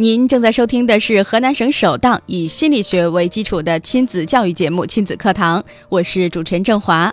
[0.00, 5.60] 您正在收听的是河南省首档以心理学为基础的亲子教育节目《亲子课堂》，
[5.90, 7.12] 我是主持人郑华。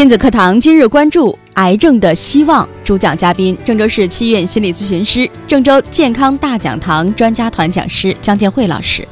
[0.00, 9.06] 亲子课堂今日关注癌症的希望，主讲嘉宾郑州市七院心理咨询师、郑州健康大讲堂专家团讲师江建慧老师。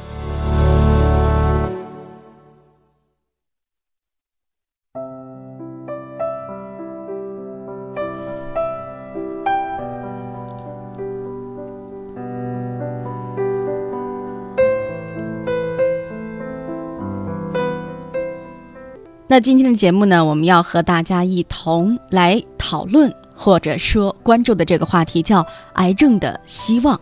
[19.31, 26.99] 那今天的节目呢，我们要和大家一同来讨论或者说关注的这个话题叫癌症的希望。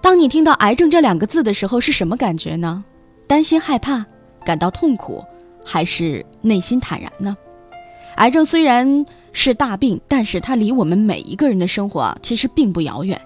[0.00, 2.82] 当你听到癌症这两个字的时候，是什么感觉呢？
[3.28, 4.04] 担心、害怕、
[4.44, 5.24] 感到痛苦，
[5.64, 7.36] 还是内心坦然呢？
[8.16, 13.20] 癌症虽然是大病，但是它离我们每一个人的生活啊，其实并不遥远。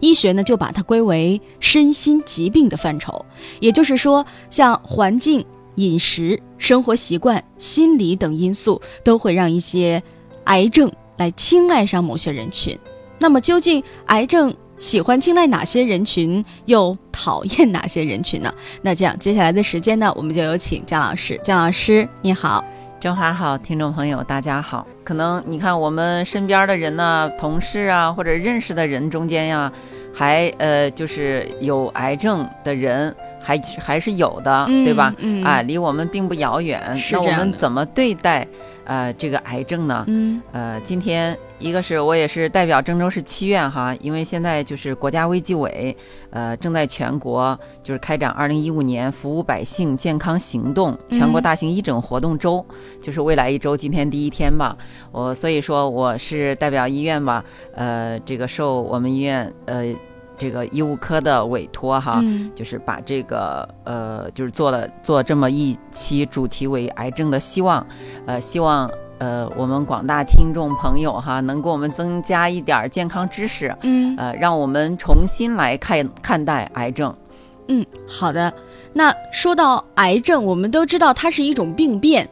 [0.00, 3.24] 医学呢，就把它归为身心疾病的范畴，
[3.60, 5.46] 也就是说，像环境。
[5.76, 10.02] 饮食、生活习惯、心理等因素都会让一些
[10.44, 12.78] 癌症来青睐上某些人群。
[13.18, 18.52] 那么，究竟癌症喜欢青睐哪些人群，又讨厌哪些人群呢？
[18.82, 21.40] 那这样，接下来的时间呢，我们就有请姜老师。
[21.42, 22.62] 姜老师，你好，
[23.00, 24.86] 郑华好，听众朋友大家好。
[25.02, 29.72] 可能你看我们身边的人呢，同事啊，或者认识的人中间呀，
[30.12, 33.14] 还呃，就是有癌症的人。
[33.46, 35.14] 还还是有的，对吧？
[35.44, 36.82] 啊，离我们并不遥远。
[37.12, 38.44] 那我们怎么对待
[38.84, 40.02] 呃这个癌症呢？
[40.08, 45.96] 嗯，呃，今天一个是我也是代表郑州市七院哈，因为现在就是国家卫计委
[46.30, 52.66] 呃正在全国就是开展二零一五年服务百姓健康行动全国大型义诊活动周，
[53.00, 54.76] 就是未来一周今天第一天吧。
[55.12, 57.44] 我所以说我是代表医院吧，
[57.76, 59.94] 呃，这个受我们医院呃。
[60.38, 62.22] 这个医务科的委托哈，
[62.54, 67.86] 就是把这个呃，就是做了做这么一期主题为癌症的希望，
[68.26, 77.14] 呃，希望呃我们广大听众朋友哈，能给我们增加一点健康知识，嗯，呃，让我们重新来看看待癌症。
[77.68, 78.52] 嗯，好的。
[78.92, 82.28] 那说到癌症，我们都知道它是一种病变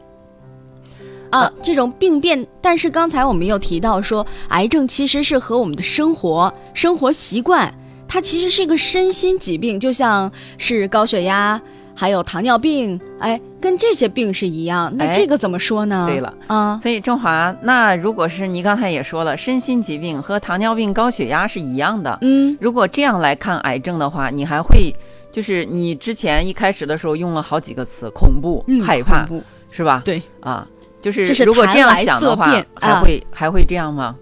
[1.29, 2.47] 啊，这种病变。
[2.61, 7.73] 但是刚才我们又提到说，癌症其实是和我们的生活生活习惯。
[8.07, 11.59] 它其实是一个身心疾病，就像是高血压，
[11.93, 14.91] 还有糖尿病，哎，跟这些病是一样。
[14.95, 16.05] 那这个怎么说呢？
[16.07, 24.93] 对了，啊，所以郑华，那如果是你刚才也说了，身心疾病和糖尿病、高血压是一样的，嗯，如果这样来看癌症的话，你还会
[25.31, 29.27] 就是你之前一开始的时候用了好几个词，恐怖、害怕，
[29.71, 30.01] 是吧？
[30.05, 30.65] 对，啊，
[31.01, 34.15] 就是如果这样想的话，还会还会这样吗？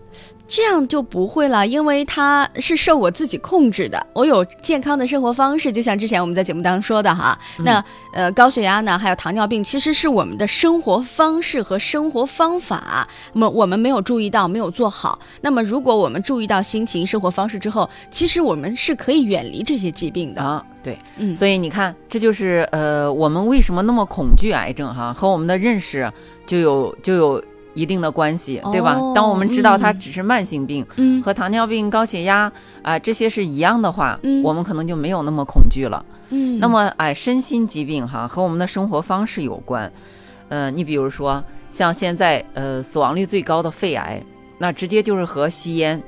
[0.46, 4.06] 这样就不会了，因为它是受我自己控制的。
[4.14, 7.38] 我有健康的生活方式，就像之前我们在节目当中说的哈。
[7.60, 15.18] 那呃，高血压呢，还有糖尿病，其实是我们的生活方式和生活方法，那么我们没有注意到，没有做好。
[15.42, 20.64] 那么如果我们注意到心情、生活方式之后，其实我们是可以远离这些疾病的啊。
[20.84, 26.12] 对，嗯，所以你看，这就是呃，我们为什么那么恐惧癌症哈，和我们的认识
[26.46, 27.44] 就有就有。
[27.74, 28.96] 一定的关系，对吧？
[29.16, 32.52] 当我们知道它只是慢性病，嗯和糖尿病、高血压
[32.82, 36.06] 啊这些是一样的话，嗯我们可能就没有那么恐惧了。
[36.30, 39.92] 嗯，那么哎，身心疾病哈和我们的生活方式有关。
[40.50, 44.22] 呃，你比如说像现在呃死亡率最高的肺癌，
[44.58, 46.02] 那直接就是和吸烟、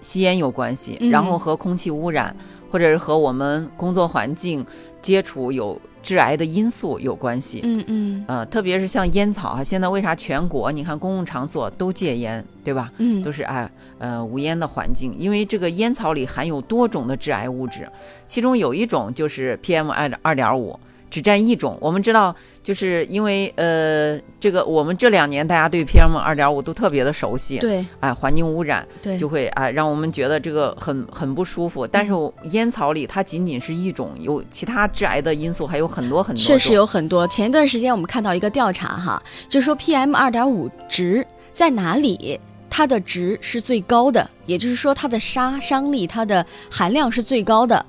[0.00, 2.34] 吸烟有关系，然后和空气污染，
[2.70, 4.64] 或者是和我们工作环境
[5.02, 5.80] 接触有。
[6.02, 12.90] 致癌的因素有关系，嗯嗯，呃，特别是像烟草啊，现在为啥全国你看公共场所都戒烟，对吧？
[12.98, 17.88] 嗯，都是哎，呃，无烟的环境，因为这个烟草里含有多种的致癌物质，
[18.26, 20.78] 其中有一种就是 PM 二二点五，
[21.10, 21.76] 只占一种。
[21.80, 31.86] 我们知道，就是因为呃，这个我们这两年大家对 PM 二点五都特别的熟悉，对哎，环境污染对，就会哎让我们觉得这个很很不舒服。
[31.86, 32.12] 但是
[32.52, 36.46] 烟草里它仅仅是一种，有其他致癌的因素还有很多很多种。
[36.46, 37.26] 确实有很多。
[37.28, 47.84] 前一段时间我们看到一个调查哈，就说 PM 二点五值在哪里，它的值是最高的，也就是说它的杀伤力、它的含量是最高的。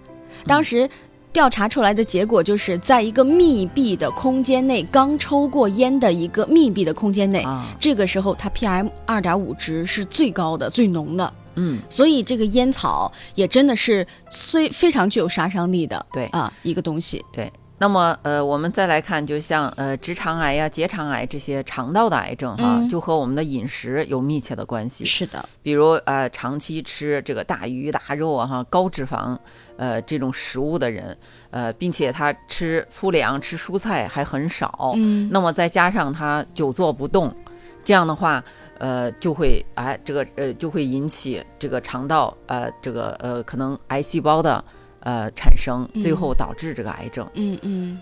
[0.47, 0.89] 当时
[1.33, 11.33] 调查出来的结果就是在一个密闭的空间内，刚抽过烟的一个密闭的空间内，啊，这个时候它 PM 二点五值是最高的、最浓的。
[11.55, 17.23] 嗯，所以这个烟草也真的是非非常具有杀伤力的，对啊，一个东西。
[17.31, 17.51] 对。
[17.81, 22.87] 那么，呃，我们再来看，就像呃直肠癌呀、结肠癌这些肠道的癌症哈，嗯。
[22.87, 25.03] 就和我们的饮食有密切的关系。
[25.03, 29.35] 是的，比如呃，长期吃这个大鱼大肉啊哈，高脂肪
[29.77, 31.17] 呃这种食物的人，
[31.49, 37.35] 呃，并且他吃粗粮、吃蔬菜还很少，嗯，那么再加上他久坐不动，
[37.83, 38.43] 这样的话，
[38.77, 44.63] 呃，就会哎这个呃就会引起这个肠道呃这个呃可能癌细胞的
[45.01, 47.29] 呃产生，最嗯后导致这个癌症。
[47.35, 47.99] 嗯嗯，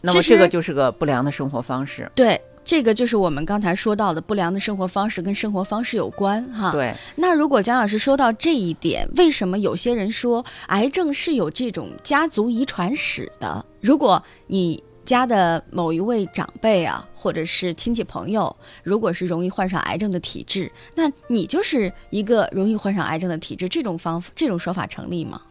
[0.00, 2.10] 那么这个就是个不良的生活方式。
[2.14, 6.72] 对，这个就是我们刚才说到的不良的生活方式跟生活方式有关哈。。
[6.72, 13.64] 对，那如果蒋老师说到这一点，为什么有些人说癌症是有这种家族遗传史的？
[13.80, 25.42] 如果你家的某一位长辈啊，或者是亲戚朋友，如果是容易患上癌症的体质，那你就是一个容易患上癌症的体质，这种方这种说法成立吗？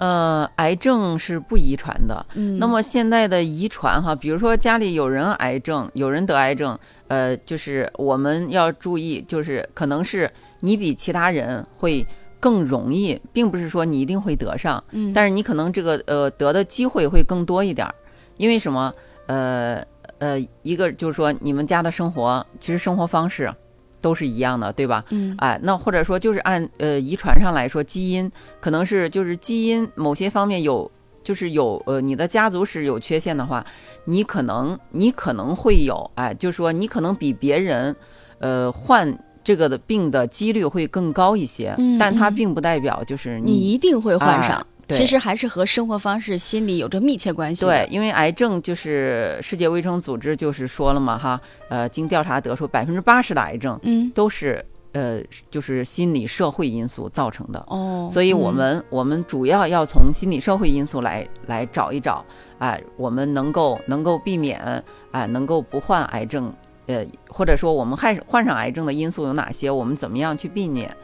[0.00, 2.24] 呃，癌症是不遗传的。
[2.34, 10.30] 嗯那么现在的遗传哈，比如说家里有人癌症，有人得癌症，呃，就是我们要注意，就是可能是
[10.60, 12.06] 你比其他人会
[12.40, 17.94] 更容易，并不是说你一定会得上，嗯，但是你可能这个呃得的机会会更多一点儿，
[18.38, 18.90] 因为什么？
[19.26, 19.80] 呃
[20.18, 23.48] 呃，一个就是说你们家的生活其实生活方式
[24.00, 25.04] 都是一样的，对吧？
[25.10, 28.30] 嗯哎，那或者说就是按呃遗传上来说，基因
[28.60, 30.90] 可能是就是基因某些方面有，
[31.22, 33.64] 就是有呃你的家族史有缺陷的话，
[34.04, 37.94] 你可能你可能会有，哎，就是说你可能比别人
[38.38, 44.66] 呃患这个的病的几率会更高一些，嗯嗯但它并不代表就是你一定会患上。
[44.92, 47.64] 其实还是和生活方式、心理有着密切关系。
[47.64, 55.20] 对，因为癌症就是世界卫生组织就是说了嘛哈，呃，经调查得出百分之八十的癌症嗯，都是呃
[55.50, 57.64] 就是心理社会因素造成的。
[57.68, 62.24] 哦，所以，我嗯们、我们主要要从心理社会因素来来找一找，
[62.58, 64.82] 哎，我们能够能够避免，
[65.12, 66.52] 哎，能够不患癌症，
[66.86, 69.70] 呃，或者说我们害患上癌症的因素有哪些？
[69.70, 70.94] 我们怎么样去避免？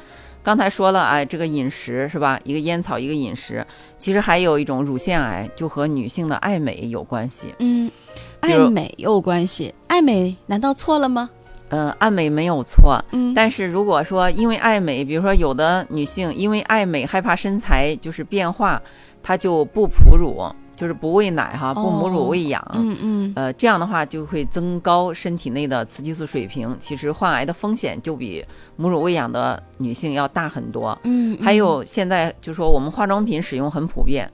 [0.47, 2.39] 刚才说了，哎，这个饮食是吧？
[2.45, 3.67] 一个烟草，一个饮食，
[3.97, 7.53] 其实还有一种乳腺癌，就和女性的爱美有关系。
[7.59, 7.91] 嗯，
[8.39, 11.29] 爱美有关系，爱美难道错了吗？
[11.71, 18.81] 呃，爱美没有错，嗯，但是如果说因为爱美，比如说有的女性因为爱美害怕身材就是变化，
[19.21, 22.63] 她就不哺乳，就是不喂奶哈，不母乳哦喂养。
[22.75, 28.45] 嗯嗯呃，这样的话就会增高身体内的雌激素水平，其实患癌的风险就比
[28.77, 30.97] 母乳喂养的女性要大很多。
[31.05, 34.31] 嗯，还有现在就说我们化妆品使用很普遍，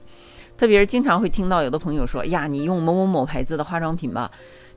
[0.57, 4.29] 特别是经常会听到有的朋友说呀，你用某某某牌子的化妆品吧，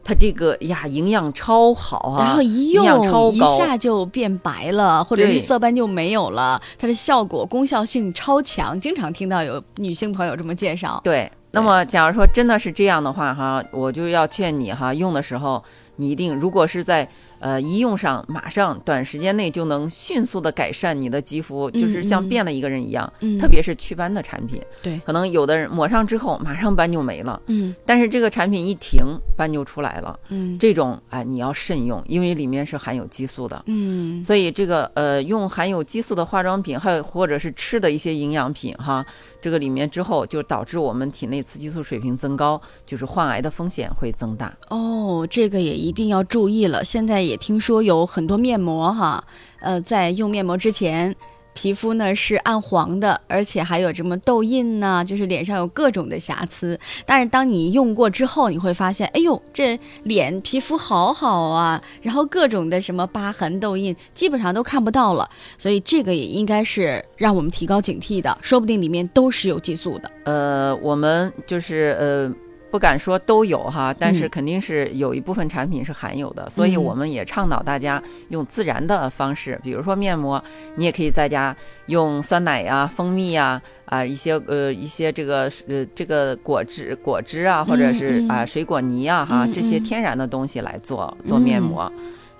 [0.05, 11.01] 它这个呀营养超好啊，然后一用一下就变白了，或者是色斑就没有了，它的效果功效性超强，经常听到有女性朋友这么介绍。
[11.03, 15.65] 对，那么假如说真的是这样的话哈，我就要劝你哈，用的时候
[15.97, 23.11] 你一定如果是在呃一用上，马上短时间内就能迅速的改善你的肌肤，就是像嗯变了一个人一样。
[23.21, 29.05] 嗯，特别是祛斑的产品，对可能有的人抹上之后马上斑就没了，嗯但是这个产品一停，
[29.37, 30.19] 斑就出来了。
[30.29, 33.63] 嗯这种哎，你要慎用，因为里面是含有激素的。
[33.67, 39.05] 嗯所以这个呃，用含有激素的化妆品，还有或者是吃的一些营养品哈，
[39.41, 44.57] 这个里面之后就导致我们体内雌激素水平增高，就是患癌的风险会增大。
[44.69, 46.85] 哦，这个也一定要注意了。
[46.85, 49.25] 现在也听说有很多面膜哈，
[49.61, 51.15] 呃，在用面膜之前，
[51.55, 56.79] 皮肤呢是暗黄的，而且还有什么痘印呐、就是脸上有各种的瑕疵。
[57.07, 65.27] 但是当你用过之后，你会发现，哎呦，这脸皮肤好好啊，然后各种的什么疤痕、痘印基本上都看不到了。
[65.57, 70.11] 所以这个也应该是让我们提高警惕的，说不定里面都是有激素的。
[70.25, 72.31] 呃，我们就是呃，
[72.71, 80.43] 不敢说都有哈，但是嗯肯定是有一部分产品是含有的，所以嗯我们也倡导大家用自然的方式，比如说面膜，
[80.75, 81.57] 你也可以在家
[81.87, 91.91] 用酸奶呀、蜂蜜呀啊一些呃一些这个呃这个果汁果汁啊，或者是啊、水果泥啊哈嗯这些嗯天然的东西来做做面膜，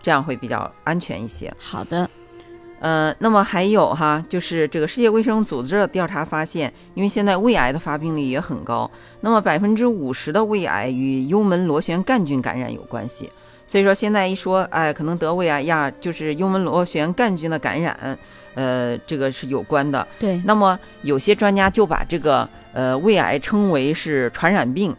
[0.03, 1.53] 这样会比较安全一些。
[1.59, 2.11] 好的，
[2.79, 8.91] 呃，那么还有哈，就是这个世界卫生组织的调查发现，因为现在胃癌的发病率也很高，
[9.21, 13.31] 那么百分之五十的胃癌与幽门螺旋杆菌感染有关系。
[13.67, 18.17] 所以说现在一说，哎，可能得胃癌呀，就是幽门螺旋杆菌的感染，
[18.55, 20.07] 呃，这个是有关的。
[20.21, 24.95] 对，那么有些专家就把这个呃胃癌称为是传染病，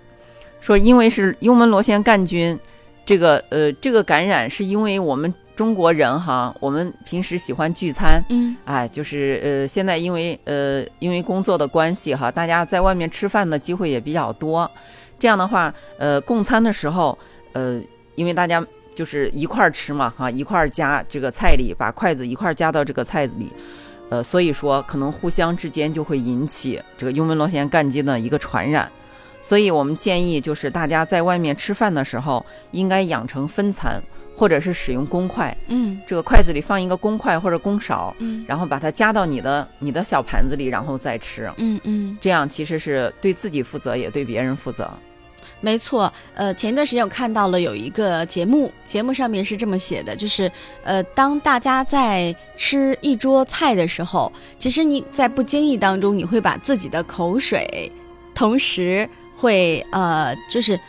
[0.60, 2.60] 说因为是幽门螺旋杆菌，
[3.06, 14.70] 这个呃这个感染是因为我们中国人哈，我们平时喜欢聚餐，嗯哎，就是呃现在因为呃因为工作的关系哈，大家在外面吃饭的机会也比较多，
[15.18, 17.18] 这样的话呃共餐的时候
[17.54, 17.82] 呃
[18.14, 23.52] 因为大家就是一块儿吃嘛哈，一块儿夹这个菜里，把筷子一块儿夹到这个菜里。
[24.10, 28.90] 呃，所以说可能互相之间就会引起这个幽门螺旋杆菌的一个传染，
[29.42, 34.02] 所以我们建议就是大家在外面吃饭的时候应该养成分餐，
[34.38, 42.16] 或者是使用公筷，嗯这个筷子里放一个公筷或者公勺，嗯然后把它夹到你的你的小盘子里，然后再吃，嗯嗯。
[42.22, 44.88] 这样其实是对自己负责，也对别人负责。
[45.60, 50.52] 没错，呃，前一段时间我看到了有一个节目，节目上面是这么写的，就是
[50.84, 57.92] 呃，当大家在吃一桌菜的时候，其实你在不经意当中，你会把自己的口水，
[58.36, 60.80] 同时会呃，就是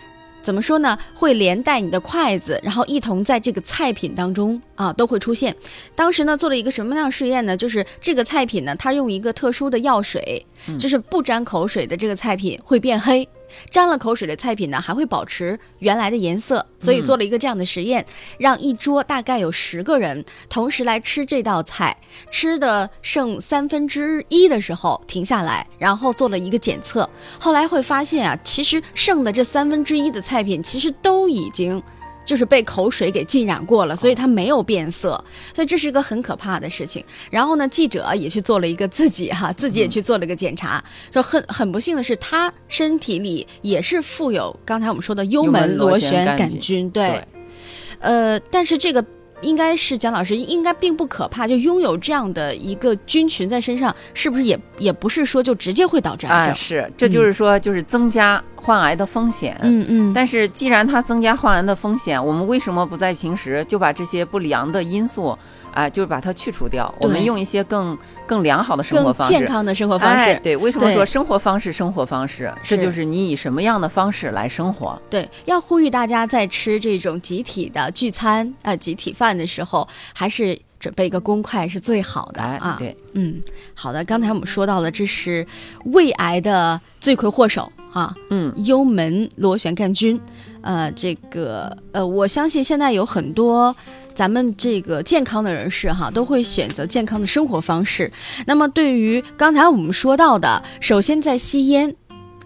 [0.40, 5.54] 怎么说呢，会连带你的筷子，然后一同在这个菜品当中啊都会出现。
[5.94, 7.56] 当时呢做了一个什么样的试验呢？
[7.56, 13.28] 就是这个菜品呢，它用一个特殊的药水，嗯就是不沾口水的这个菜品会变黑。
[13.70, 18.04] 沾了口水的菜品呢，还会保持原来的颜色，所以做了一个这样的实验，
[18.38, 21.96] 让一桌大概有十个人同时来吃这道菜，
[22.30, 31.82] 吃的剩三分之一的时候停下来，然后做了一个检测，后来会发现啊，其实剩的这三分之一的菜品其实都已经。
[32.28, 35.12] 就是被口水给浸染过了，所以它没有变色，
[35.54, 37.02] 所以这是一个很可怕的事情。
[37.30, 47.24] 然后呢，记者也去做了一个自己哈，自己也去做了一个检查，说很很不幸的是，他身体里也是富有刚才我们说的幽门螺旋杆菌，对，
[48.00, 49.02] 呃，但是这个
[49.42, 56.54] 应该是蒋老师应该并不可怕，就拥有这样的一个菌群在身上，是不是也也不是说就直接会导致癌啊，症？
[56.54, 59.58] 是，这就是说就是增加患癌的风险。
[59.62, 65.38] 嗯嗯，但是既然它增加患癌的风险，我们为什么不在平时就把这些不良的因素，
[65.72, 66.92] 啊、就是把它去除掉？
[67.00, 67.96] 我们用一些更
[68.26, 70.34] 更良好的生活方式，健康的生活方式，哎。
[70.36, 71.72] 对，为什么说生活方式？
[71.72, 75.00] 生活方式，这就是你以什么样的方式来生活。
[75.10, 82.76] 对，要呼吁大家在吃这种集体的聚餐呃集体饭的时候，还是准备一个公筷是最好的哎，啊。
[82.78, 83.40] 对，嗯，
[83.74, 84.04] 好的。
[84.04, 85.46] 刚才我们说到了，这是
[85.86, 90.18] 胃癌的罪魁祸首啊，嗯，幽门螺旋杆菌。
[90.60, 93.74] 呃，这个呃，我相信现在有很多
[94.18, 98.10] 咱们这个健康的人士哈，都会选择健康的生活方式。
[98.46, 101.94] 那么对于刚才我们说到的，首先在吸烟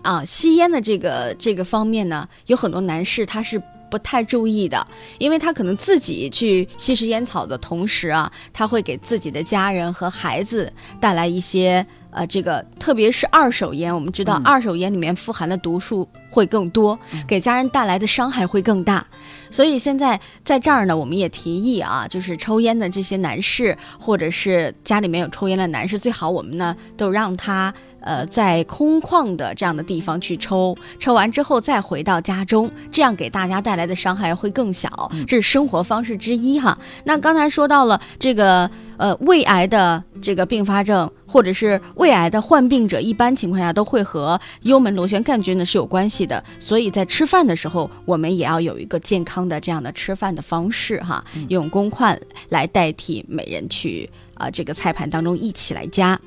[0.03, 3.63] 啊，吸烟的这个这个方面呢，有很多男士他是。
[3.91, 4.87] 不太注意的，
[5.19, 19.05] 因为他可能自己去吸食烟草的同时啊，他会给自己的家人和孩子带来一些呃，这个特别是二手烟，我们知道嗯二手烟里面富含的毒素会更多，给家人带来的伤害会更大。
[19.51, 35.11] 所以现在在这儿呢，我们也提议啊，就是抽烟的这些男士，或者是家里面有抽烟的男士，最好我们呢都让他呃在空旷的这样的地方去抽，抽完之后再回到家中，这样给大家带来的伤害会更小。
[35.27, 36.79] 这是生活方式之一哈。
[37.05, 46.45] 那刚才说到了这个呃胃癌的这个并发症，或者是胃癌的患病者，一般情况下都会和幽门螺旋杆菌呢是有关系的。
[46.59, 52.19] 所以在吃饭的时候，我们也要有一个健康的这样的吃饭的方式哈，用公筷
[52.51, 54.09] 来代替每人去。
[54.35, 56.19] 啊、这个菜盘当中一起来加。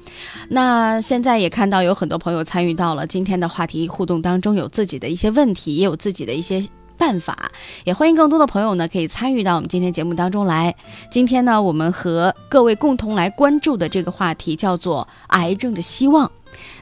[0.48, 6.64] 那现在也看到有很多朋友参与到了今天的话题互动当中，有自己的一些问题，也有自己的一些
[6.98, 7.52] 办法，
[7.84, 10.76] 也欢迎更多的朋友呢可以参与到我们今天节目当中来。
[11.12, 16.32] 今天呢，我们和各位共同来关注的这个话题叫做癌症的希望。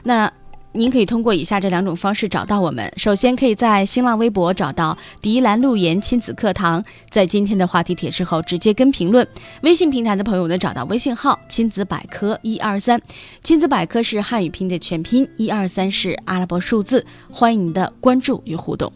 [0.02, 0.30] 那
[0.76, 2.92] 您可以通过以下这两种方式找到我们。
[2.96, 9.24] 首先，可以在新浪微博找到“迪兰路言亲子课堂”，在今天的话题帖之后直接跟评论。
[9.62, 13.00] 微信平台的朋友呢，找到微信号“亲子百科一二三”，
[13.44, 17.06] 亲子百科是汉语拼的全拼，一二三是阿拉伯数字。
[17.30, 18.92] 欢迎您的关注与互动。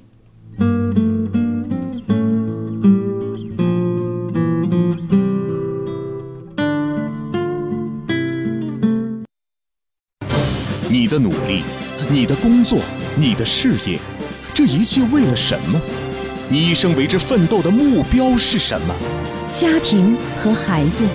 [11.08, 11.62] 你的努力，
[12.10, 12.80] 你的工作，
[13.16, 13.98] 你的事业，
[14.52, 15.80] 这一切为了什么？
[16.50, 18.94] 你一生为之奋斗的目标是什么？
[19.54, 21.06] 家庭和孩子，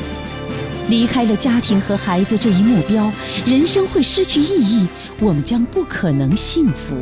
[0.89, 3.11] 离开了家庭和孩子这一目标，
[3.45, 4.87] 人生会失去意义，
[5.19, 6.95] 我们将不可能幸福。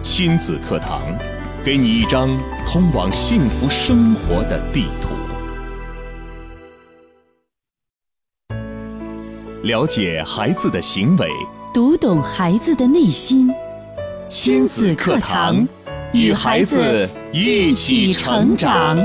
[0.00, 1.02] 亲子课堂，
[1.64, 2.30] 给你一张
[2.64, 5.08] 通往幸福生活的地图。
[9.64, 11.28] 了解孩子的行为，
[11.74, 13.50] 读懂孩子的内心。
[14.28, 15.66] 亲子课堂，
[16.12, 18.98] 与孩子一起成长。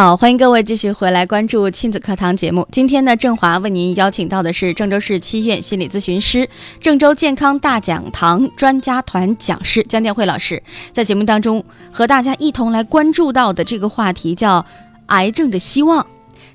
[0.00, 2.66] 好，欢迎各位继续回来关注亲子课堂节目。
[2.72, 6.48] 今天呢，郑华为您邀请到的是郑州市七院心理咨询师、
[6.80, 14.64] 郑州健康大讲堂专家团讲师江建慧老师，在节目当中和大家一同来关注到的这个话题叫
[15.08, 16.06] “癌症的希望”。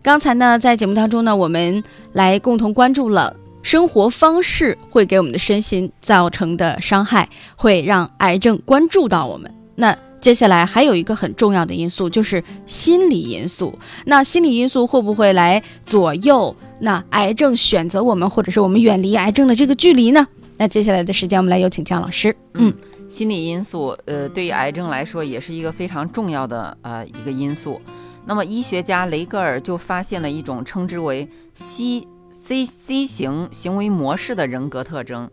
[0.01, 1.83] 刚才呢，在节目当中呢，我们
[2.13, 9.53] 来共同关注了生活方式会给我们的身心造成的伤害，会让癌症关注到我们。
[9.75, 9.95] 那
[10.25, 13.77] 接下来还有一个很重要的因素，就是心理因素。
[14.05, 20.25] 那心理因素会不会来左右那癌症选择我们，或者是我们远离癌症的这个距离呢？
[20.57, 22.35] 那接下来的时间，我们来有请姜老师。
[22.55, 22.73] 嗯，
[23.07, 27.79] 心理因素，呃，对于癌症来说也是一个非常重要的呃一个因素。
[28.25, 35.29] 那么，医学家雷格尔就发现了一种称之为 C C C 型行为模式的人格特征。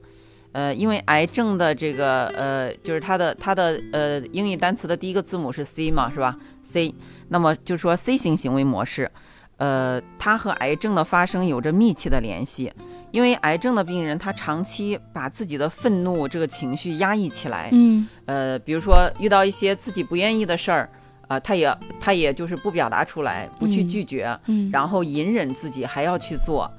[0.52, 6.94] 呃，因为癌症的这个呃，就是它的它的呃英语单词的第一个字母是 C 嘛，是吧？C，
[7.28, 9.10] 那么就说 C 型行为模式，
[9.56, 12.72] 呃，它和癌症的发生有着密切的联系。
[13.10, 20.88] 因为癌症的病人他长期把自己的愤怒这个情绪压抑起来，嗯，呃，比如说遇到一些自己不愿意的事儿，
[21.28, 26.70] 啊，他也他也就是不表达出来，不去拒绝，嗯，然后隐忍自己还要去做。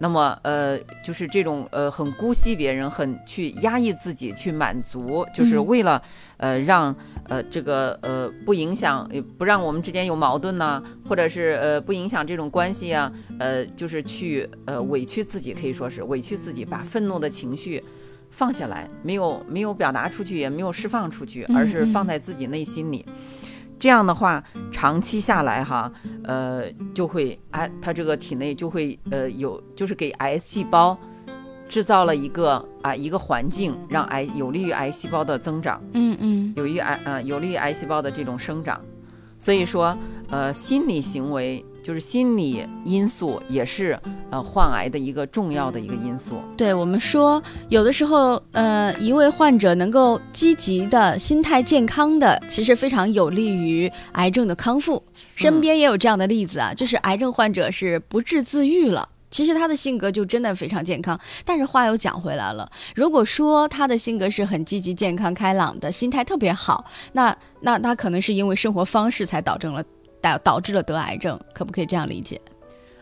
[0.00, 6.00] 那么，呃，就是这种呃，很姑息别人，很去压抑自己，去满足，就是为了
[6.36, 6.94] 呃，让
[7.28, 17.82] 呃这个呃不影响，不让我们之间有矛盾呐，或者是呃不影响这种关系啊，呃，就是去呃委屈自己，可以说是委屈自己，把愤怒的情绪
[18.30, 23.04] 放下来，没有没有表达出去，也没有释放出去，而是放在自己内心里。
[23.78, 25.90] 这样的话，长期下来哈，
[26.24, 26.64] 呃，
[26.94, 30.98] 就会哎，他这个体内就会呃有，就是给癌细胞
[31.68, 38.80] 制造了一个啊一个环境，让癌有利于癌细胞的增长，嗯嗯，有益癌呃有利于癌细胞的这种生长。
[39.38, 39.96] 所以说，
[40.28, 43.98] 呃，心理行为就是心理因素，也是
[44.30, 46.34] 呃患癌的一个重要的一个因素。
[46.54, 55.02] 对我们说，有的时候，呃，一位患者能够积极的心态健康的，其实非常有利于癌症的康复。
[55.34, 59.08] 身边也有这样的例子啊，就是癌症患者是不治自愈了。
[59.30, 69.82] 其实他的性格就真的非常健康，但是话又讲回来了，如果说他的性格是很积极、健康、开朗的，心态特别好，那那他可能是因为生活方式才导致了
[70.20, 72.40] 导导致了得癌症，可不可以这样理解？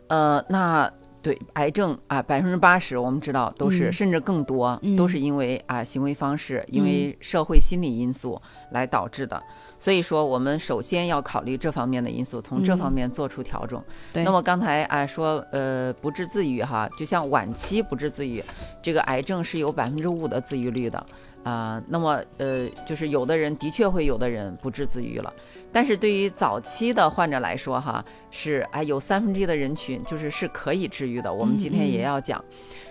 [0.09, 3.93] 呃，那对癌症啊，百分之八十我们知道都是，嗯。
[3.93, 4.97] 甚至更多嗯。
[4.97, 8.41] 都是因为啊行为方式，因为社会心理因素
[8.77, 9.43] 来导致的。
[9.79, 13.83] 所以说，我们首先要考虑这方面的因素，从这嗯方面做出调整。
[14.13, 18.43] 对那么刚才啊说，呃，不治自愈哈，就像晚期不治自愈，
[18.83, 21.07] 这个癌症是有百分之五的自愈率的。
[21.45, 25.33] 啊、那么呃，就是有的人的确会有的人不治自愈了，
[25.73, 31.33] 但是对于早期的患者来说哈，是哎有三分之一的人群就是是可以治愈的。
[31.33, 32.45] 我们今天也嗯要讲。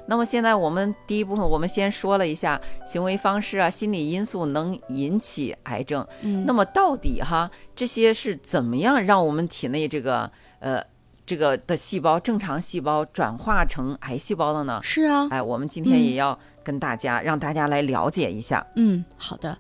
[0.08, 6.06] 那么现在我们第一部分我们先说了一下行为方式啊、心理因素能引起癌症。
[6.22, 10.84] 嗯那么到底哈这些是怎么样让我们体内这个呃
[11.26, 14.80] 这个的细胞正常细胞转化成癌细胞的呢？
[14.84, 18.66] 是啊，哎，我们今天也要跟大家、让大家来了解一下。
[18.76, 19.58] 嗯，好的。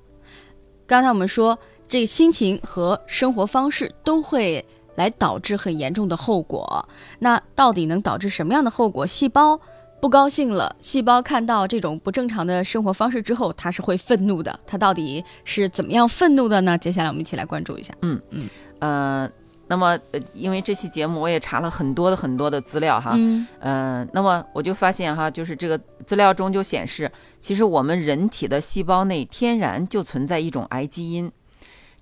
[0.86, 6.88] 刚才我们说这个心情和生活方式都会来导致很严重的后果。
[7.18, 9.08] 那到底能导致什么样的后果？
[9.08, 9.60] 细胞
[10.02, 14.60] 不高兴了，细胞看到这种不正常的生活方式之后，它是会愤怒的。
[14.68, 16.78] 它到底是怎么样愤怒的呢？
[16.78, 17.92] 接下来我们一起来关注一下。
[18.02, 18.48] 嗯嗯
[18.80, 19.30] 呃，
[19.68, 31.32] 那么呃，因为这期节目我也查了很多的很多的资料哈，嗯呃，那么我就发现哈，就是这个资料中就显示，其实我们人体的细胞内天然就存在一种癌基因，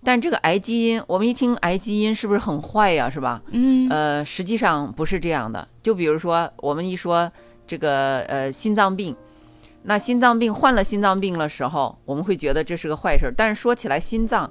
[0.04, 3.42] 但这个癌基因，我们一听癌基因是不是很坏呀，是吧？
[3.52, 5.66] 嗯呃，实际上不是这样的。
[5.82, 7.32] 就比如说，我们一说
[7.65, 9.15] 这个呃心脏病，
[9.84, 13.34] 那心脏病患了心脏病的时候，我们会觉得这是个坏事儿。
[13.36, 14.49] 但是说起来，心脏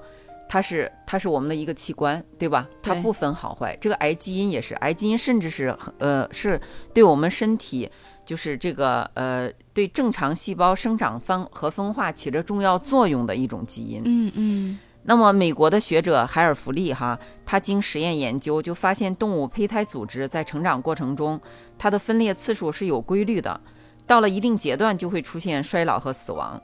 [0.48, 2.68] 它是它是我们的一个器官，对吧？
[2.82, 3.76] 它不分好坏。
[3.80, 6.60] 这个癌基因也是，癌基因甚至是呃是
[6.92, 7.90] 对我们身体。
[8.24, 14.00] 就是这个呃，对正常细胞生长分和分化起着重要作用的一种基因。
[14.04, 21.40] 嗯嗯那么，美国的学者海尔弗利哈，他经实验研究就发现，动物胚胎组织在成长过程中，
[21.76, 23.60] 它的分裂次数是有规律的，
[24.06, 26.60] 到了一定阶段就会出现衰老和死亡。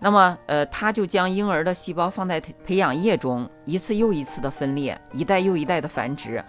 [0.00, 6.44] 那么，呃，他就将婴儿的细胞放在培养液中，一次又一次的分裂，一代又一代的繁殖。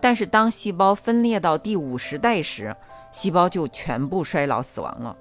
[0.00, 2.74] 但是，当细胞分裂到第五十代时，
[3.12, 5.14] 细胞就全部衰老死亡了。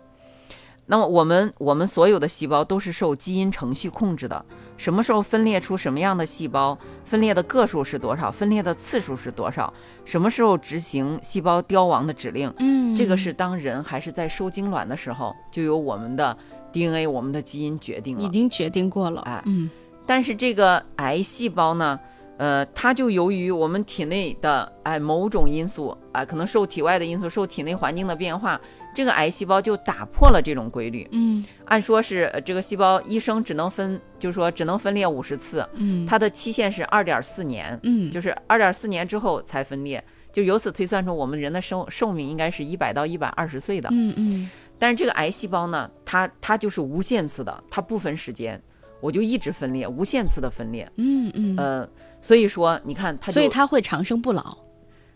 [0.85, 4.45] 那么，我们我们所有的细胞都是受基因程序控制的。
[4.77, 9.73] 什么时候分裂出什么样的细胞，分裂的个数是多少，分裂的次数是多少，
[10.05, 16.37] 什么时候执行细胞凋亡的指令，嗯，这个是当人还是在受精卵的时候，就由我们的
[16.71, 18.23] DNA、我们的基因决定了。
[18.23, 19.21] 已经决定过了。
[19.21, 19.69] 哎嗯
[20.05, 21.99] 但是这个癌细胞呢，
[22.37, 28.57] 呃，它就由于我们体内的哎某种因素啊、可能受体外的因素，受体内环境的变化，
[28.97, 31.07] 这个癌细胞就打破了这种规律。
[31.11, 40.03] 嗯按说是呃这个细胞一生只能分，就是说只能分裂五十次，嗯，它的期限是二点四年，嗯就是二点四年之后才分裂。
[40.31, 43.87] 就由此推算出，我们人的寿寿命应该是一百到一百二十岁的。
[43.91, 48.59] 嗯嗯但是这个癌细胞呢，它它就是无限次的，它不分时间，
[48.99, 50.91] 我就一直分裂，无限次的分裂。
[50.95, 51.87] 嗯嗯，呃，
[52.19, 54.57] 所以说你看它就，所以它会长生不老，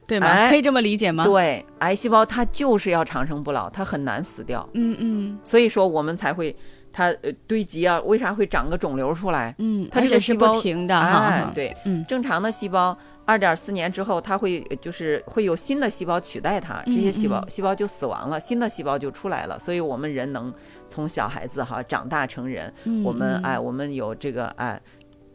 [0.07, 0.27] 对吗？
[0.27, 6.55] 哎可以这么理解吗？，对癌细胞它就是要长生不老，它很难死掉，嗯嗯所以说我们才会
[6.91, 9.55] 它呃堆积啊，为啥会长个肿瘤出来？
[9.59, 19.57] 嗯，它这个细胞停的哈，，哎对，嗯正常的细胞二点四年之后，它会呃就是会有新的细胞取代它，这些细胞嗯细胞就死亡了，新的细胞就出来了。
[19.57, 20.53] 所以我们人能
[20.87, 22.73] 从小孩子哈长大成人，
[23.05, 24.81] 我们哎我们有这个哎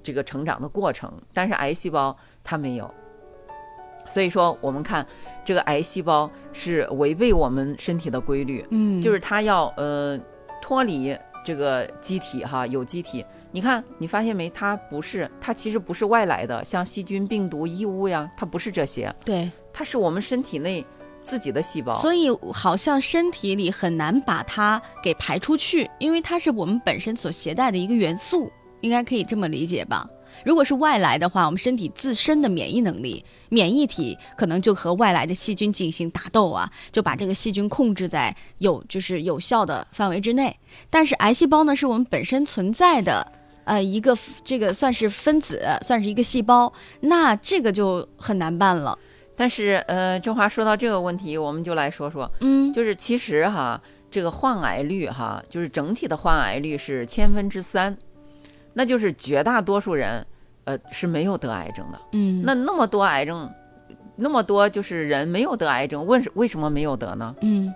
[0.03, 2.93] 这个成长的过程，但是癌细胞它没有。
[4.09, 5.07] 所以说，我们看
[5.45, 10.19] 这个癌细胞是违背我们身体的规律，嗯，就是它要呃
[10.63, 13.25] 脱离这个机体哈，有机体。
[13.53, 14.51] 你看，你发现没？
[14.51, 20.85] 它不是，它其实不是外来的，像细菌、病毒、异物呀，它不是这些，对，它是我们身体内
[21.23, 21.99] 自己的细胞。
[22.01, 28.51] 所以好像身体里很难把它给排出去，因为它是我们本身所携带的一个元素，
[28.83, 30.07] 应该可以这么理解吧？
[30.45, 40.57] 如果是外来的话，我们身体自身的免疫能力、免疫体可能就和外来的细菌进行打斗啊，就把这个细菌控制在有就是有效的范围之内。
[40.91, 43.33] 但是癌细胞呢，是我们本身存在的。
[43.65, 48.97] 呃，一个这个算是分子，算是一个细胞，那这个就很难办了。
[49.35, 57.99] 但是呃，郑华说到这个问题，我们就来说说，嗯，就是其实哈，这个患癌率哈，就是整体的患癌率是千分之三，
[58.79, 60.25] 那就是绝大多数人
[60.65, 61.99] 呃是没有得癌症的。
[62.13, 63.51] 嗯，那那么多癌症，
[64.15, 67.35] 那么多就是人没有得癌症，为什为什么没有得呢？
[67.41, 67.73] 嗯？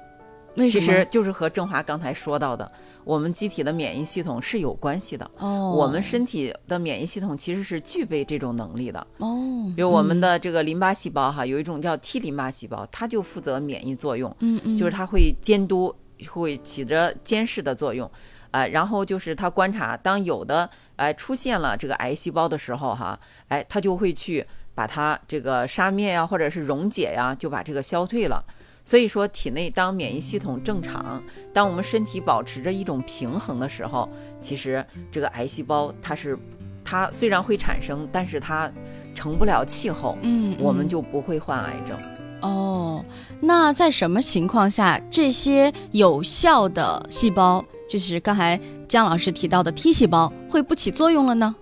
[0.57, 2.71] 其实就是和郑华刚才说到的，
[3.05, 5.31] 我们机体的免疫系统是有关系的。
[5.39, 15.95] 哦，我们身体的免疫系统其实是具备这种能力的，哦，比如我们的这个淋巴细胞哈，有一种叫 T 淋巴细胞，它就负责免疫作用，嗯嗯，就是它会监督，
[16.29, 18.11] 会起着监视的作用。
[18.51, 28.45] 啊、然后就是他观察，当有的哎、出现了这个癌细胞的时候哈，哎，他就会去把它这个杀灭呀，或者是溶解呀，就把这个消退了。
[28.85, 34.09] 所以说，体内当免疫系统正常，当我们身体保持着一种平衡的时候，
[34.41, 36.37] 其实这个癌细胞它是
[36.85, 38.71] 它虽然会产生，但是它
[39.15, 41.97] 成不了气候，嗯，我们嗯就不会患癌症。
[42.41, 43.05] 哦，
[43.41, 51.55] 那在什么情况下这些有效的细胞，就是刚才姜老师提到的 T 细胞，会不起作用了呢？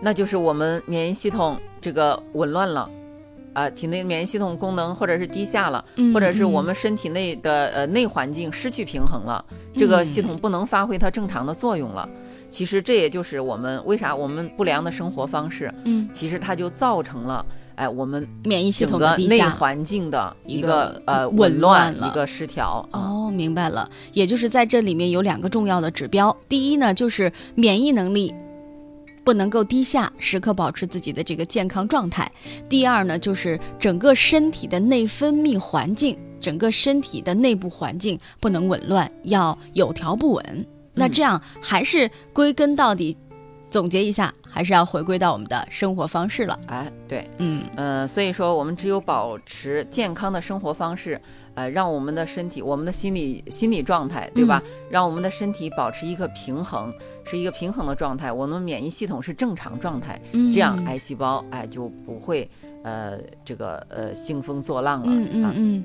[0.00, 2.88] 那就是我们免疫系统这个紊乱了，
[3.52, 12.08] 啊、体内免疫系统功能或者是低下了，嗯或者是我嗯们身体内的呃内环境失去平衡了，这个系嗯统不能发挥它正常的作用了。
[12.50, 19.16] 其实这也就是我们为啥我们不良的生活方式，嗯，其实它就造成了哎我们免疫系统的。
[19.18, 23.00] 内环境的一一个个呃紊紊乱一个失调啊。
[23.00, 28.34] 哦，明白了，也就是在这里面有两个重要的指标，第一呢就是免疫能力
[29.24, 32.24] 不能够低下，时刻保持自己的这个健康状态；
[32.68, 40.66] 第二呢就是整个身体的内分泌环境，整个身体的内部环境不能紊乱，要有条不紊。
[40.98, 43.16] 那这样还是归根到底，
[43.70, 46.58] 总结一下，还是要回归到我们的生活方式了。
[46.66, 51.20] 哎，对，嗯呃，所以说我们只有保持健康的生活方式，
[51.54, 54.62] 呃，让我们的身体、我们的心理心理状态，对吧？
[54.90, 56.92] 让我们的身体保持一个平衡，
[57.28, 62.48] 是一个平衡的状态，我们免疫系统是正常状态，嗯，这样癌细胞哎就不会
[62.82, 65.08] 呃这个呃兴风作浪了。
[65.10, 65.84] 嗯嗯啊嗯。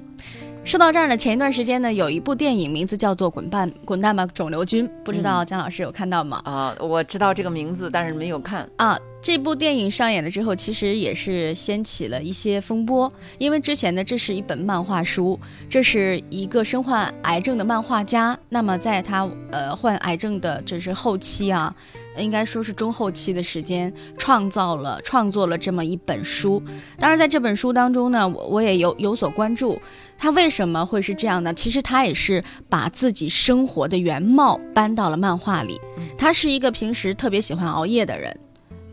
[0.63, 6.41] 说到这儿呢，前一段时间呢，有一部电影名字叫做《滚蛋滚蛋吧肿瘤君》，不知道姜老师有看到吗？
[6.45, 8.69] 啊、我知道这个名字，但是没有看。
[8.77, 21.73] 啊，这部电影上演了之后，其实也是掀起了一些风波，因为之前呢，这是一本漫画书，这是一个身患癌症的漫画家，那么在他呃患癌症的这是后期啊，
[22.17, 26.62] 应该说是中后期的时间，创造了创作了这么一本书。
[26.99, 29.79] 当然，在这本书当中呢，我我也有有所关注，
[30.17, 31.53] 他为什么会是这样呢？
[31.53, 35.79] 其实他也是把自己生活的原貌搬到了漫画里。
[36.17, 38.38] 他是一个平时特别喜欢熬夜的人。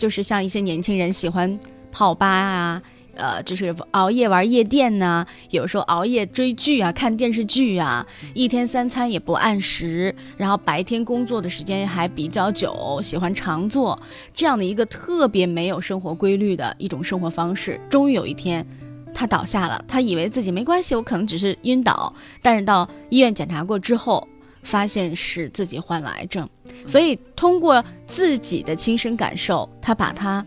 [0.00, 1.60] 就是像一些年轻人喜欢
[1.92, 2.82] 泡吧啊，
[3.16, 14.00] 呃，就是熬夜玩夜店呐、有时候熬夜追剧啊、看电视剧啊，一天三餐也不按时，然后白天工作的时间还比较久，喜欢长坐，
[14.32, 17.78] 这样的一个特别没有生活规律的一种生活方式。
[17.90, 18.66] 终于有一天，
[19.12, 22.10] 他倒下了，他以为自己没关系，我可能只是晕倒，
[22.40, 24.26] 但是到医院检查过之后，
[24.62, 26.48] 发现是自己患了癌症。
[26.86, 30.44] 所以通过自己的亲身感受，他把它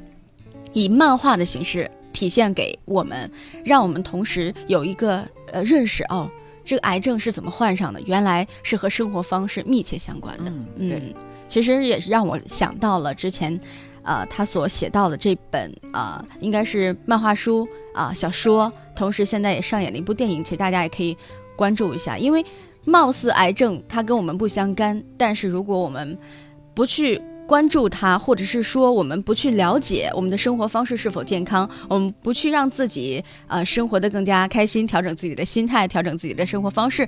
[0.73, 3.29] 以漫画的形式体现给我们，
[3.63, 6.29] 让我们同时有一个呃认识哦，
[6.63, 8.01] 这个癌症是怎么患上的？
[8.01, 10.51] 原来是和生活方式密切相关的。
[10.77, 11.15] 嗯，对，
[11.47, 13.59] 其实也是让我想到了之前，
[14.03, 21.17] 呃，他所写到的这本呃，应该是漫画书啊、小说，同时现在也上演了一部电影，其实大家也可以
[21.55, 22.43] 关注一下，因为
[22.85, 26.17] 貌似癌症它跟我们不相干，但是如果我们
[26.73, 37.07] 不去关注它，或者是说我们不去了解我们的生活方式是否健康，我们不去让自己呃生活的更加开心，调整自己的心态，调整自己的生活方式，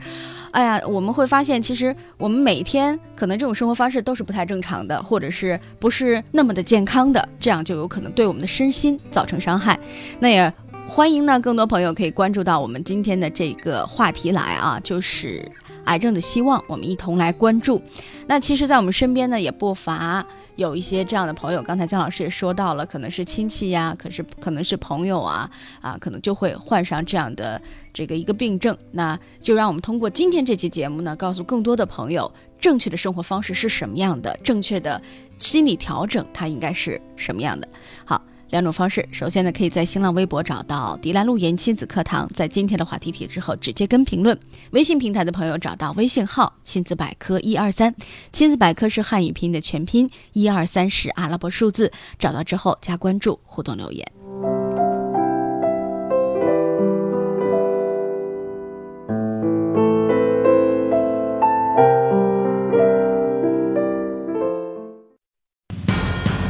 [0.51, 9.79] 哎呀，我们会发现其实我们每天可能这种生活方式都是不太正常的，或者是不是那么的健康的，这样就有可能对我们的身心造成伤害。
[10.19, 10.53] 那也
[10.85, 15.49] 欢迎呢，更多朋友可以关注到我们今天的这个话题来啊，就是
[15.85, 17.81] 癌症的希望，我们一同来关注。
[18.27, 21.61] 那其实，在我们身边呢，也不乏有一些这样的朋友。
[21.61, 25.49] 刚才姜老师也说到了，可能是亲戚呀，可是可能是朋友啊，
[25.81, 27.61] 啊，可能就会患上这样的
[27.93, 28.77] 这个一个病症。
[28.91, 35.01] 那就让我们通过今天这期节目呢，告诉更多的朋友，正确的生活方式是什么样的，正确的
[35.37, 37.67] 心理调整它应该是什么样的。
[38.03, 38.21] 好。
[38.51, 44.35] 两种方式，首先呢，可以在新浪微博找到迪兰路言亲子课堂，在今天的话题帖之后直接跟评论；
[44.71, 47.93] 微信平台的朋友找到微信号“亲子百科一二三”，
[48.31, 54.05] 亲子百科是汉语拼音的全拼，一二三是阿拉伯数字，找到之后加关注，互动留言。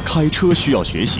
[0.06, 1.20] 开车需要学习，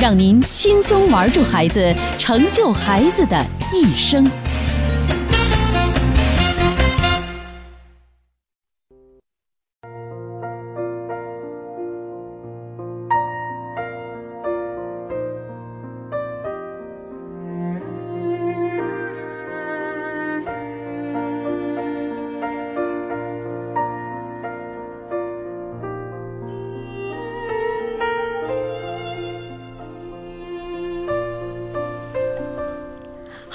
[0.00, 3.38] 让您轻松玩住孩子，成就孩子的
[3.70, 4.39] 一生。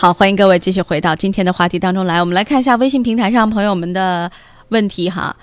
[0.05, 2.19] 好，欢迎各位继续回到今天的话题当中来。
[2.19, 4.31] 我们来看一下微信平台上朋友们的
[4.69, 5.35] 问题哈。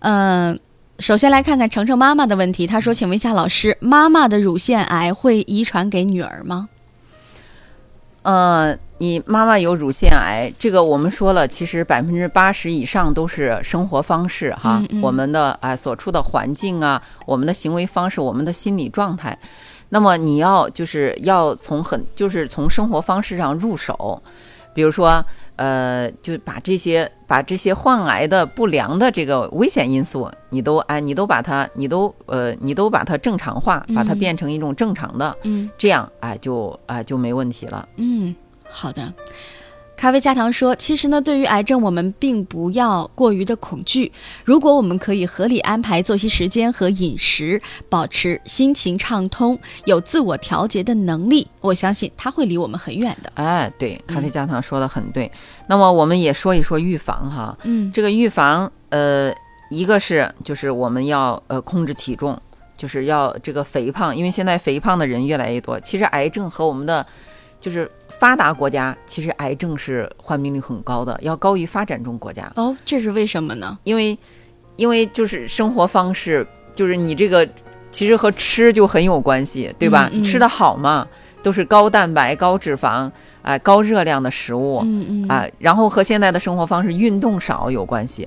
[0.00, 0.58] 嗯、
[0.98, 6.68] 首先来看看程程妈妈的问题，她说：“请问一下老师，妈妈的乳腺癌会遗传给女儿吗？”
[8.22, 19.38] 呃，你妈妈有乳腺癌，这个我们说了，其实百分之八十以上都是生活方式哈，嗯嗯我们的啊、所处的环境啊，我们的行为方式，我们的心理状态。
[19.90, 24.22] 那么你要就是要从很就是从生活方式上入手，
[24.72, 25.22] 比如说
[25.56, 37.86] 呃，就把这些把这些患癌的不良的这个危险因素，你都哎你都把它你都呃你都把它正常化，把它嗯变成一种正常的，嗯这样哎就哎就没问题了。
[37.96, 38.34] 嗯，
[38.70, 39.12] 好的。
[40.00, 44.10] 咖啡加糖说：“其实呢，对于癌症，我们并不要过于的恐惧。
[44.46, 47.60] 如果我们可以合理安排作息时间和饮食，
[47.90, 53.30] 保持心情畅通，有自我调节的能力，我相信它会离我们很远的。
[53.34, 55.30] 哎，对，咖啡加糖说的很对。
[55.66, 59.30] 那么我们也说一说预防哈，嗯这个预防，呃，
[59.68, 62.40] 一个是就是我们要呃控制体重，
[62.74, 65.78] 就是要这个肥胖，因为现在肥胖的人越来越多。
[65.78, 67.06] 其实癌症和我们的
[67.60, 73.78] 就是发达国家，其实癌症是患病率很高的，要高于发展中国家，哦，这是为什么呢？
[73.84, 74.18] 因为
[74.76, 77.46] 因为就是生活方式，就是你这个
[77.90, 80.08] 其实和吃就很有关系，对吧？
[80.12, 80.24] 嗯嗯。
[80.24, 81.06] 吃的好嘛，
[81.42, 83.10] 都是高蛋白、高脂肪、
[83.42, 85.28] 啊、高热量的食物，嗯嗯。
[85.28, 88.26] 啊，然后和现在的生活方式运动少有关系，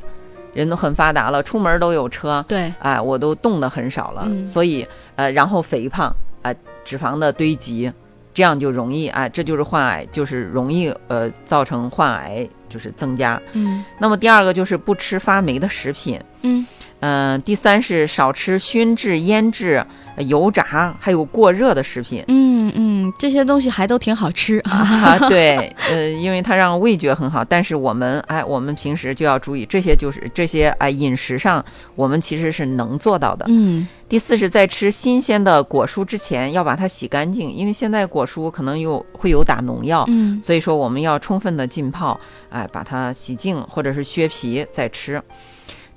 [0.54, 4.46] 人都很发达了，出门都有车，对，哎，我都动的很少了，嗯。
[4.48, 6.54] 所以呃，然后肥胖啊、
[6.86, 7.91] 脂肪的堆积，
[8.34, 13.39] 这样就容易啊，这就是患癌，就是容易呃造成患癌就是增加。
[13.54, 13.84] 嗯。
[14.00, 16.65] 那么第二个就是不吃发霉的食品，嗯
[17.06, 19.86] 嗯、第三是少吃熏制、腌制、
[20.16, 22.24] 呃油炸还有过热的食品。
[22.30, 31.63] 嗯嗯，这些东西还都挺好吃啊， 对，呃，因为它让味觉很好，但是我们哎，我们平时就要注意这些，就是这些哎饮食上，
[31.96, 33.46] 我们其实是能做到的。
[33.50, 42.18] 嗯第四是在吃新鲜的果蔬之前要把它洗干净，因为现在果蔬可能有会有打农药，嗯所以说我们要充分的浸泡，
[42.50, 45.22] 哎，把它洗净或者是削皮再吃。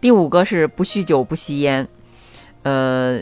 [0.07, 1.85] 第五个是不酗酒不吸烟，
[2.63, 3.21] 呃，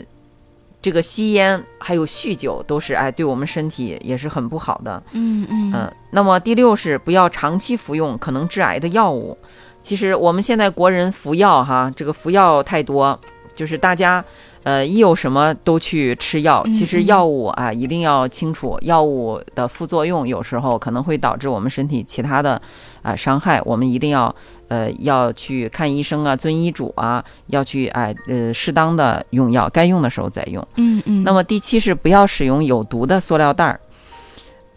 [0.83, 5.01] 这个吸烟还有酗酒都是哎对我们身体也是很不好的。
[5.13, 9.35] 嗯嗯嗯，那么第六是不要长期服用可能致癌的药物。
[9.81, 13.19] 其实我们现在国人服药哈，这个服药太多，
[13.55, 14.23] 就是大家
[14.65, 16.61] 呃一有什么都去吃药。
[16.65, 22.61] 嗯其实嗯药物啊一定要清楚，药物的副作用有时候可能会导致我们身体其他的
[23.01, 24.35] 啊、伤害，我们一定要
[24.67, 30.67] 呃要去看医生啊，遵医嘱啊，要去哎呃适当的用药，该用的时候再用。
[30.75, 33.79] 嗯嗯，那么第七是不要使用有毒的塑料袋儿。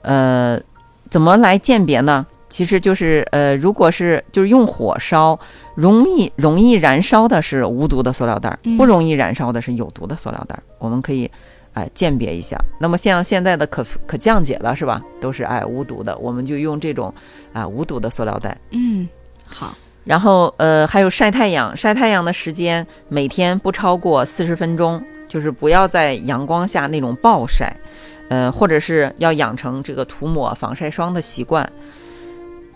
[0.02, 0.60] 呃，
[1.10, 2.26] 怎么来鉴别呢？
[2.48, 5.38] 其实就是呃，如果是就是用火烧，
[5.74, 10.62] 容易容易燃烧的是无毒的塑料袋不容易燃烧的是有毒的塑料袋儿。
[10.78, 11.30] 我们可以
[11.74, 12.58] 哎、鉴别一下。
[12.80, 15.00] 那么像现在的可可降解了是吧？
[15.20, 17.12] 都是哎无毒的，我们就用这种
[17.52, 18.56] 啊、无毒的塑料袋。
[18.70, 19.08] 嗯
[19.46, 27.76] 好，然后呃，还有晒太阳，晒太阳的时间每天不超过四十分钟，就是不要在阳光下那种暴晒，
[28.28, 31.70] 呃，或者是要养成这个涂抹防晒霜的习惯，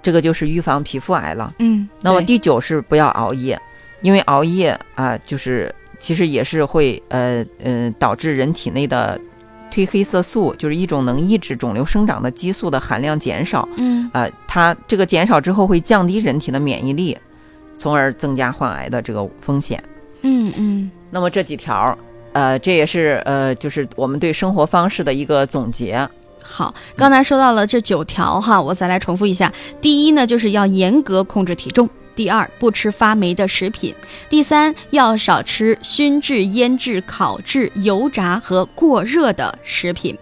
[0.03, 1.55] 这个就是预防皮肤癌了。
[1.61, 3.59] 嗯，那么第九是不要熬夜，
[4.01, 9.19] 因为熬夜啊、就是其实也是会呃呃导致人体内的
[9.71, 13.67] 褪黑色素，就是一种能抑制肿瘤生长的激素的含量减少。
[13.77, 17.17] 嗯啊、它这个减少之后会降低人体的免疫力，
[17.79, 19.83] 从而增加患癌的这个风险。
[20.23, 21.97] 嗯嗯那么这几条，
[22.33, 26.09] 呃，这也是呃，就是我们对生活方式的一个总结。
[26.43, 29.53] 好，刚才说到了这九条哈，我再来重复一下。
[29.81, 33.95] 第一呢，就是要严格控制体重；第二，不吃发霉的食品；
[34.29, 40.15] 第三，要少吃熏制、腌制、烤制、油炸和过热的食品；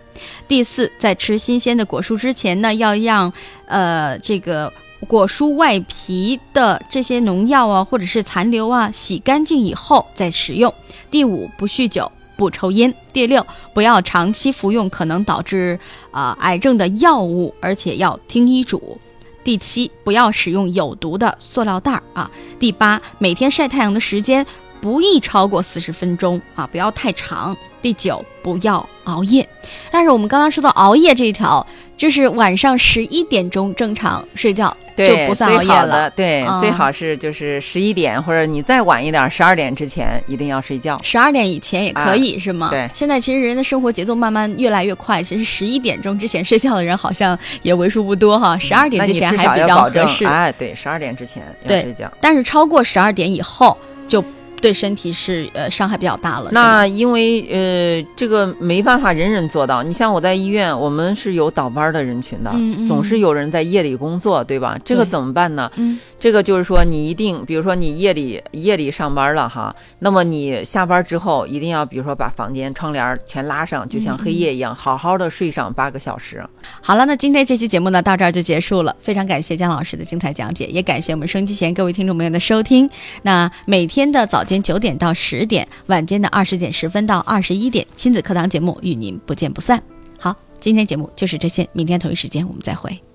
[0.46, 3.32] 第四，在吃新鲜的果蔬之前呢，要让
[3.66, 4.72] 呃这个。
[5.08, 10.74] 果蔬外皮的这些农药啊，或者是残留啊，洗干净以后再食用。
[11.10, 12.94] 第五，不酗酒，不抽烟。
[13.12, 15.78] 第六，不要长期服用可能导致
[16.10, 18.98] 啊、癌症的药物，而且要听医嘱。
[19.44, 22.30] 第七，不要使用有毒的塑料袋儿啊。
[22.58, 24.46] 第八，每天晒太阳的时间
[24.80, 27.54] 不宜超过四十分钟啊，不要太长。
[27.82, 29.46] 第九，不要熬夜。
[29.90, 31.66] 但是我们刚刚说到熬夜这一条，
[32.00, 36.08] 就是晚上十一点钟正常睡觉就，不算熬夜了。
[36.08, 40.98] 对，嗯最好是就是十一点或者你再晚一点，十二点之前一定要睡觉。
[41.02, 42.70] 十二点以前也可以、是吗？
[42.70, 48.56] 对现在其实人的生活节奏慢慢越来越快，其实十一点钟之前睡觉的人好像也为数不多哈。
[48.58, 52.10] 十二点之前还比较合适，哎，对，十二点之前要睡觉。
[52.18, 53.76] 但是超过十二点以后
[54.08, 54.24] 就
[54.60, 56.50] 对身体是呃伤害比较大了。
[56.52, 59.82] 那因为呃，这个没办法人人做到。
[59.82, 64.78] 你像我在医院，我们是有倒班的人群的，嗯嗯总是有人在夜里工作，对吧？
[64.84, 65.70] 这个怎么办呢？
[65.76, 76.44] 嗯这个就是说，你一定，比如说你夜里夜里上班了哈，那么你下班之后一定要，比如说把房间窗帘全拉上，就像黑夜一样，好好的睡上八个小时。
[76.82, 82.88] 好了，那今天这期节目呢到这儿就结束了，非常感谢姜老师的精彩讲解，也感谢我们收音机前各位听众朋友的收听。
[83.22, 89.82] 那每天的早间九点到十点，晚间的二十点十分到二十一点，亲子课堂节目与您不见不散。
[90.18, 93.09] 好，今天节目就是这些，明天同一时间我们再会。